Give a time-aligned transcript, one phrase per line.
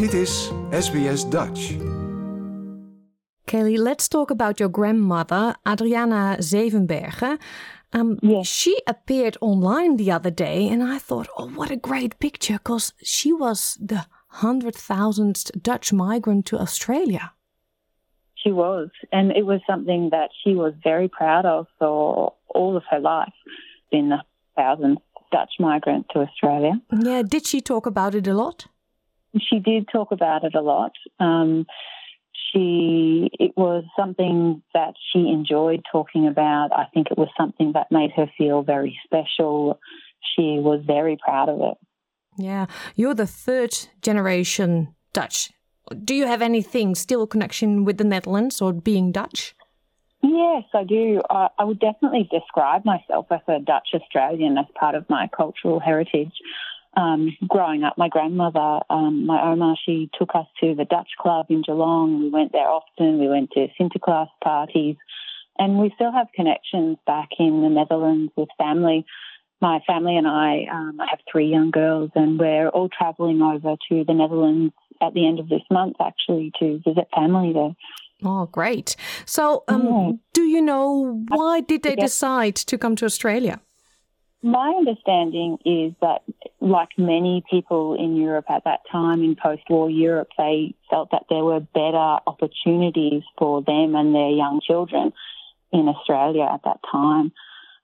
[0.00, 1.76] Dit is SBS Dutch.
[3.44, 7.38] Kelly, let's talk about your grandmother, Adriana Zevenbergen.
[7.90, 8.46] Um, Yes.
[8.46, 12.94] She appeared online the other day, and I thought, oh, what a great picture, because
[13.02, 17.32] she was the 100,000th Dutch migrant to Australia.
[18.34, 22.84] She was, and it was something that she was very proud of for all of
[22.90, 23.34] her life.
[23.90, 24.22] being the
[24.56, 26.80] thousandth Dutch migrant to Australia.
[26.90, 28.66] Yeah, did she talk about it a lot?
[29.38, 30.92] She did talk about it a lot.
[31.18, 31.66] Um,
[32.52, 36.70] she, it was something that she enjoyed talking about.
[36.72, 39.78] I think it was something that made her feel very special.
[40.34, 41.78] She was very proud of it.
[42.36, 42.66] Yeah,
[42.96, 45.50] you're the third generation Dutch.
[46.04, 49.54] Do you have anything still connection with the Netherlands or being Dutch?
[50.22, 51.22] Yes, I do.
[51.30, 55.80] I, I would definitely describe myself as a Dutch Australian as part of my cultural
[55.80, 56.32] heritage.
[56.96, 61.46] Um, growing up, my grandmother, um, my Oma, she took us to the Dutch club
[61.48, 62.20] in Geelong.
[62.20, 63.20] We went there often.
[63.20, 64.96] We went to Sinterklaas parties,
[65.58, 69.06] and we still have connections back in the Netherlands with family.
[69.60, 73.76] My family and I, um, I have three young girls, and we're all travelling over
[73.88, 77.74] to the Netherlands at the end of this month, actually, to visit family there.
[78.24, 78.96] Oh, great.
[79.26, 80.10] So, um, Yeah.
[80.32, 82.10] do you know why did they Yes.
[82.10, 83.60] decide to come to Australia?
[84.42, 86.22] My understanding is that,
[86.60, 91.24] like many people in Europe at that time, in post war Europe, they felt that
[91.30, 95.12] there were better opportunities for them and their young children
[95.72, 97.32] in Australia at that time.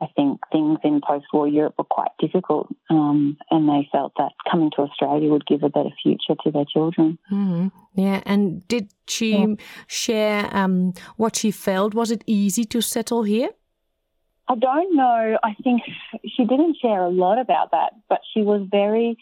[0.00, 4.32] I think things in post war Europe were quite difficult, um, and they felt that
[4.50, 7.18] coming to Australia would give a better future to their children.
[7.28, 9.54] hmm Yeah, and did she Yeah.
[9.86, 11.94] share um, what she felt?
[11.94, 13.50] Was it easy to settle here?
[14.48, 15.38] I don't know.
[15.42, 15.82] I think
[16.36, 19.16] she didn't share a lot about that, but she was very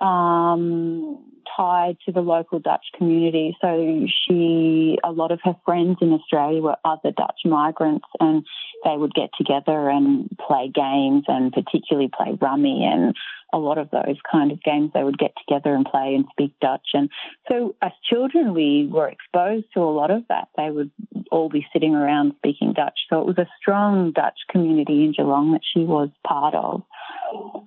[0.00, 1.24] um,
[1.56, 3.56] tied to the local Dutch community.
[3.60, 8.44] So she, a lot of her friends in Australia were other Dutch migrants, and
[8.84, 13.14] they would get together and play games, and particularly play rummy and
[13.52, 14.90] a lot of those kind of games.
[14.92, 17.10] They would get together and play and speak Dutch, and
[17.48, 20.48] so as children, we were exposed to a lot of that.
[20.56, 20.90] They would
[21.30, 22.98] all be sitting around speaking Dutch.
[23.10, 26.82] So it was a strong Dutch community in Geelong that she was part of.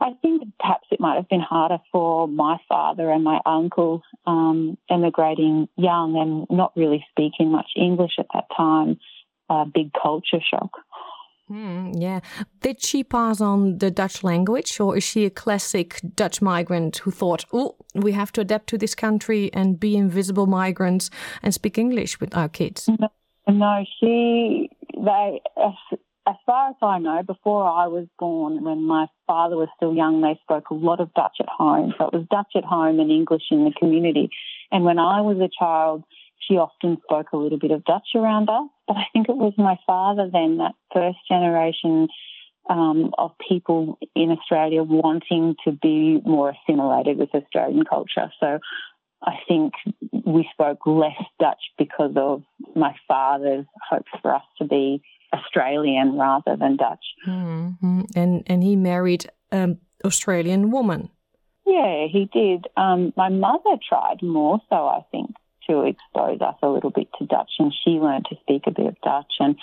[0.01, 4.77] I think perhaps it might have been harder for my father and my uncle um,
[4.89, 8.99] emigrating young and not really speaking much English at that time.
[9.49, 10.71] A big culture shock.
[11.49, 12.19] Hmm, yeah.
[12.61, 17.09] Did she pass on the Dutch language, or is she a classic Dutch migrant who
[17.09, 21.09] thought, oh, we have to adapt to this country and be invisible migrants
[21.41, 22.87] and speak English with our kids?
[23.47, 25.73] No, she, they, as,
[26.27, 30.21] as far as I know, before I was born, when my father was still young,
[30.21, 31.95] they spoke a lot of Dutch at home.
[31.97, 34.29] So it was Dutch at home and English in the community.
[34.71, 36.03] And when I was a child,
[36.39, 38.69] she often spoke a little bit of Dutch around us.
[38.87, 42.07] But I think it was my father then, that first generation
[42.69, 48.31] um, of people in Australia wanting to be more assimilated with Australian culture.
[48.39, 48.59] So
[49.23, 49.73] I think
[50.11, 52.43] we spoke less Dutch because of
[52.75, 55.01] my father's hopes for us to be
[55.33, 57.05] Australian rather than Dutch.
[57.25, 58.01] Hmm, hmm.
[58.15, 61.09] And and he married an Australian woman.
[61.65, 62.65] Yeah, he did.
[62.77, 65.31] Um, my mother tried more so, I think,
[65.69, 68.87] to expose us a little bit to Dutch, and she learned to speak a bit
[68.87, 69.33] of Dutch.
[69.39, 69.55] And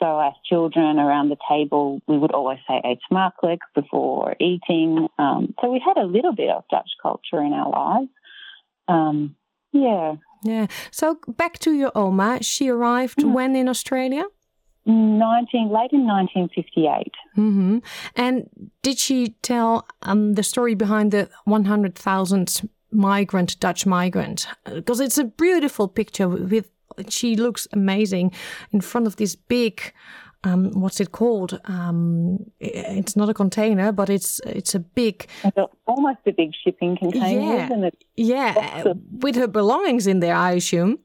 [0.00, 5.06] so, as children around the table, we would always say "eet smakelijk" before eating.
[5.18, 8.10] Um, so we had a little bit of Dutch culture in our lives.
[8.88, 9.36] Um,
[9.72, 10.66] yeah, Yeah.
[10.90, 12.42] So back to your Oma.
[12.42, 14.24] She arrived when in Australia?
[14.84, 17.14] nineteen late in nineteen fifty eight.
[17.36, 17.78] hmm
[18.16, 18.48] And
[18.82, 24.46] did she tell um, the story behind the 100,000th migrant, Dutch migrant?
[24.64, 26.70] Because it's a beautiful picture with,
[27.08, 28.32] she looks amazing
[28.72, 29.92] in front of this big,
[30.44, 31.60] um, what's it called?
[31.64, 35.26] Um, it's not a container, but it's it's a big,
[35.86, 37.64] Almost a big shipping container, Yeah.
[37.66, 38.04] isn't it?
[38.16, 40.98] yeah, with her belongings in there, I assume.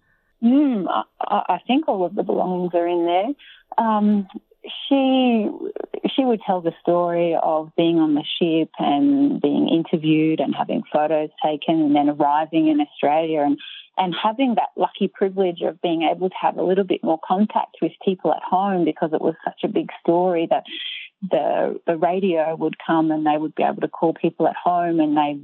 [0.44, 3.28] Mm, I, I I think all of the belongings are in there.
[3.86, 4.28] Um,
[4.90, 5.50] she
[6.16, 10.84] she would tell the story of being on the ship and being interviewed and having
[10.92, 13.58] photos taken and then arriving in Australia and
[14.00, 17.78] and having that lucky privilege of being able to have a little bit more contact
[17.82, 20.64] with people at home because it was such a big story that
[21.22, 25.00] the the radio would come and they would be able to call people at home
[25.00, 25.40] and they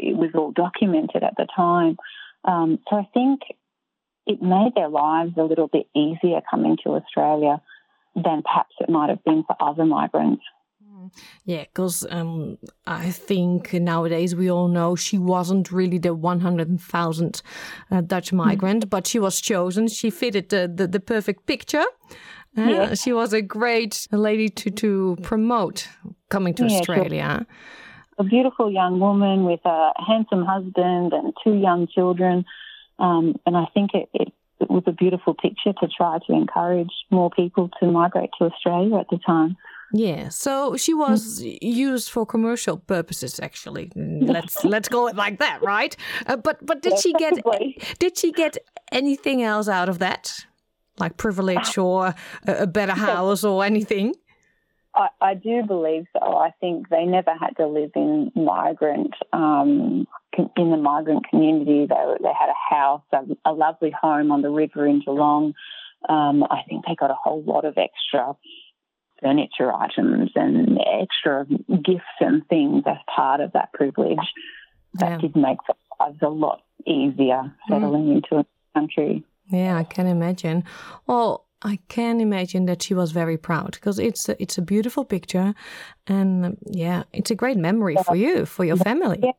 [0.00, 1.96] it was all documented at the time.
[2.44, 3.40] Um, so I think
[4.26, 7.60] it made their lives a little bit easier coming to Australia
[8.14, 10.42] than perhaps it might have been for other migrants.
[11.44, 17.42] Yeah, because um, I think nowadays we all know she wasn't really the 100,000
[17.90, 18.36] uh, Dutch mm.
[18.36, 18.90] migrant, mm.
[18.90, 19.88] but she was chosen.
[19.88, 21.84] She fitted the, the, the perfect picture.
[22.56, 22.94] Uh, yeah.
[22.94, 25.88] She was a great lady to, to promote
[26.28, 27.46] coming to yeah, Australia.
[28.18, 32.44] A beautiful young woman with a handsome husband and two young children.
[32.98, 34.32] Um, and I think it, it
[34.62, 38.96] it was a beautiful picture to try to encourage more people to migrate to Australia
[38.96, 39.56] at the time.
[39.92, 40.98] Yeah, so she mm.
[40.98, 43.38] was used for commercial purposes.
[43.40, 45.94] Actually, mm, let's let's call it like that, right?
[46.26, 47.34] Uh, but but did she get
[47.98, 48.56] did she get
[48.90, 50.46] anything else out of that,
[50.98, 52.14] like privilege uh, or
[52.46, 54.14] a, a better house or anything?
[54.94, 56.20] I, I, do believe so.
[56.20, 60.06] I think they never had to live in migrant um,
[60.56, 61.86] in the migrant community.
[61.86, 65.54] They they had a house, a, a lovely home on the river in Geelong.
[66.08, 68.34] Um, I think they got a whole lot of extra
[69.22, 74.18] furniture items and extra gifts and things as part of that privilege.
[74.94, 75.18] That yeah.
[75.18, 78.16] did make their lives a lot easier settling mm.
[78.16, 79.24] into a country.
[79.48, 80.64] Yeah, I can imagine.
[81.06, 85.04] Well, I can imagine that she was very proud because it's a, it's a beautiful
[85.04, 85.54] picture,
[86.06, 89.20] and um, yeah, it's a great memory for you, for your family.
[89.22, 89.32] Yeah,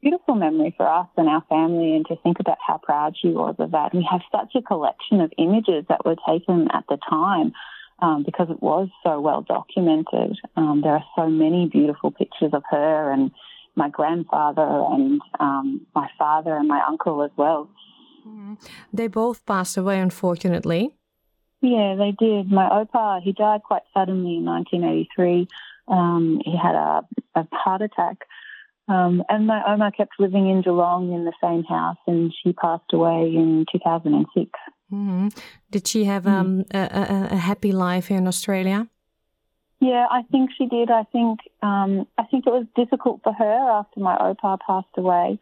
[0.00, 3.54] beautiful memory for us and our family, and to think about how proud she was
[3.58, 3.94] of that.
[3.94, 7.52] we have such a collection of images that were taken at the time.
[8.00, 10.38] Um, because it was so well documented.
[10.54, 13.32] Um, there are so many beautiful pictures of her and
[13.74, 17.68] my grandfather and um, my father and my uncle as well.
[18.24, 18.54] Mm-hmm.
[18.92, 20.97] They both passed away, unfortunately.
[21.60, 22.50] Yeah, they did.
[22.50, 25.48] My opa, he died quite suddenly in 1983.
[25.88, 27.02] Um, he had a,
[27.34, 28.18] a heart attack.
[28.88, 32.90] Um, and my oma kept living in Geelong in the same house, and she passed
[32.92, 34.50] away in 2006.
[34.90, 35.28] Mm-hmm.
[35.70, 36.32] Did she have mm.
[36.32, 38.88] um, a, a, happy life here in Australia?
[39.80, 40.90] Yeah, I think she did.
[40.90, 45.38] I think um, I think it was difficult for her after my opa passed away.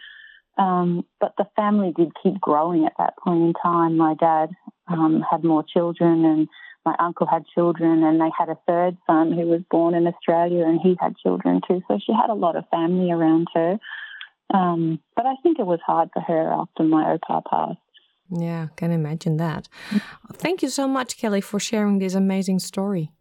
[0.59, 3.97] Um, but the family did keep growing at that point in time.
[3.97, 4.51] My dad
[4.89, 6.49] um, had more children, and
[6.85, 10.65] my uncle had children, and they had a third son who was born in Australia,
[10.65, 11.83] and he had children too.
[11.89, 13.79] So she had a lot of family around her.
[14.55, 17.79] Um, but I think it was hard for her after my opa passed.
[18.31, 19.69] Yeah, can imagine that.
[20.33, 23.13] Thank you so much, Kelly, for sharing this amazing story.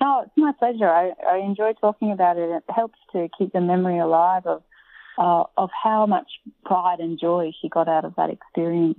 [0.00, 0.88] Oh, it's my pleasure.
[0.88, 2.50] I, I enjoy talking about it.
[2.50, 4.62] It helps to keep the memory alive of
[5.18, 6.28] uh, of how much
[6.64, 8.98] pride and joy she got out of that experience.